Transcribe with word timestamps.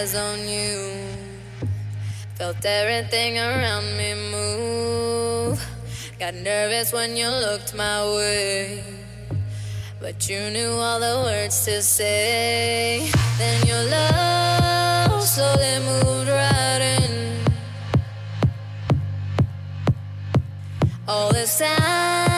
eyes 0.00 0.14
on 0.14 0.48
you. 0.48 0.94
Felt 2.36 2.64
everything 2.64 3.38
around 3.38 3.84
me 3.98 4.14
move. 4.32 5.60
Got 6.18 6.34
nervous 6.34 6.90
when 6.92 7.16
you 7.16 7.28
looked 7.28 7.74
my 7.74 8.04
way. 8.16 8.82
But 10.00 10.28
you 10.28 10.50
knew 10.50 10.70
all 10.70 11.00
the 11.00 11.16
words 11.26 11.64
to 11.66 11.82
say. 11.82 13.10
Then 13.36 13.66
your 13.66 13.84
love 13.96 15.22
slowly 15.22 15.78
moved 15.90 16.30
right 16.30 16.82
in. 16.96 17.44
All 21.06 21.30
this 21.30 21.58
time. 21.58 22.29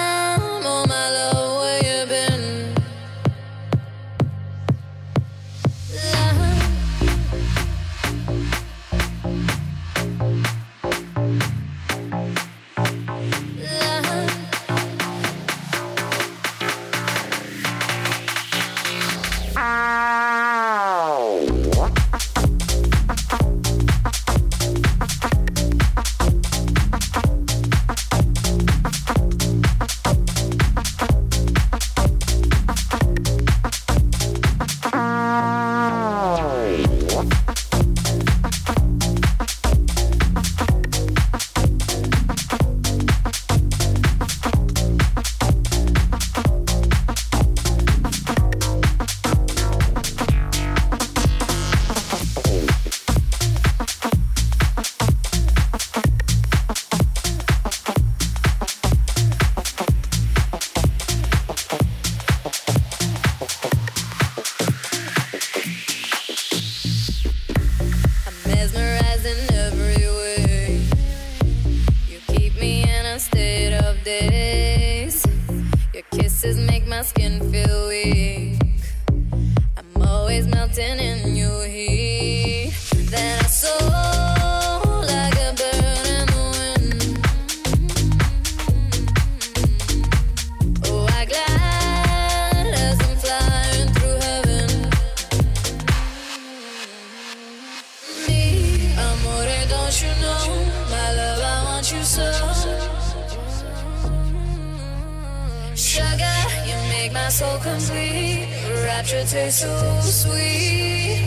Make 107.13 107.23
my 107.25 107.29
soul 107.29 107.59
complete. 107.59 108.49
Rapture 108.85 109.25
tastes 109.25 109.61
so 109.61 110.01
sweet. 110.01 111.21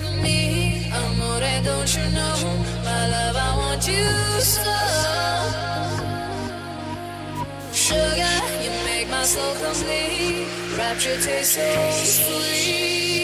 Mm-hmm. 0.00 0.22
Me, 0.22 0.90
amore, 0.92 1.62
don't 1.62 1.94
you 1.96 2.10
know? 2.10 2.64
My 2.84 3.08
love, 3.10 3.36
I 3.36 3.56
want 3.56 3.86
you 3.86 4.10
so. 4.40 4.74
Sugar, 7.72 8.40
you 8.62 8.70
make 8.84 9.08
my 9.08 9.24
soul 9.24 9.54
complete. 9.54 10.46
Rapture 10.76 11.20
tastes 11.20 11.54
so 11.54 11.90
sweet. 12.04 13.19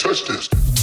touch 0.00 0.24
this. 0.24 0.79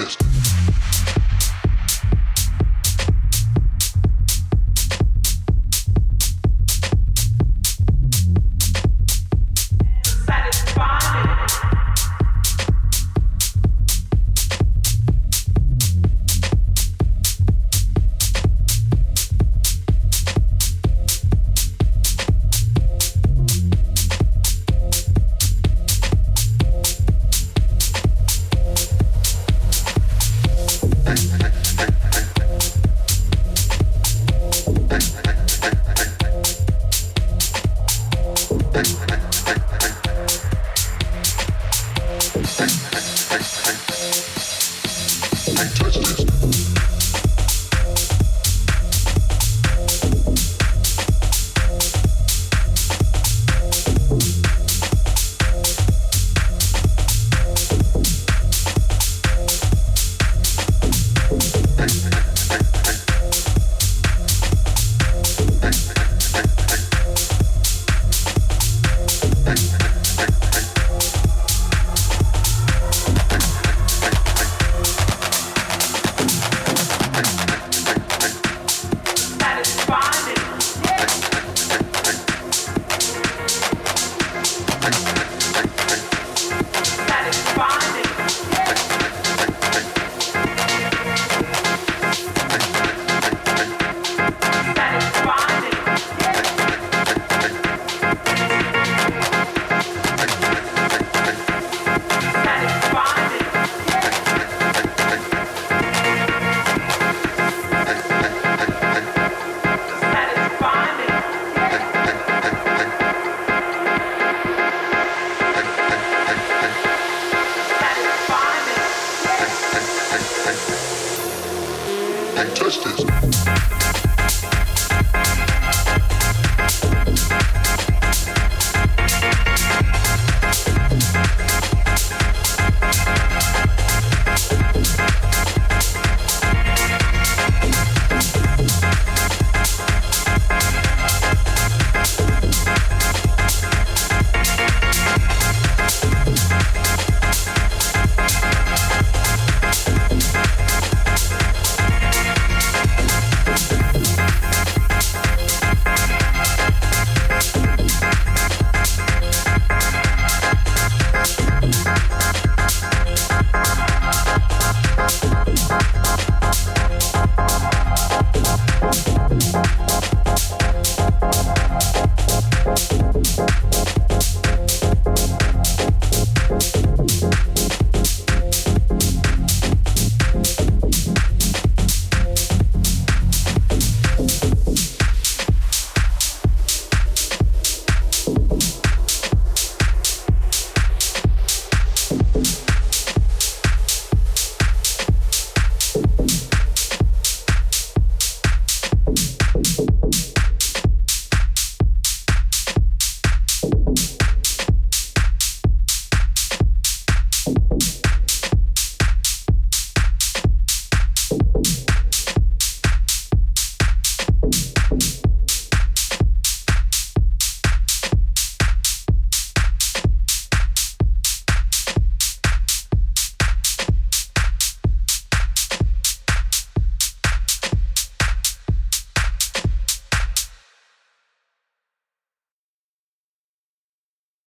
podcast. 0.00 0.29